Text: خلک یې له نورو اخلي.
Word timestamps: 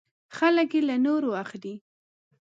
خلک 0.37 0.69
یې 0.75 0.81
له 0.89 0.95
نورو 1.05 1.29
اخلي. 1.43 1.75